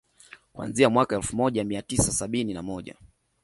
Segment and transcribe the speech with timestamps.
[0.53, 2.95] Kuanzia mwaka elfu moja mia tisa sabini na moja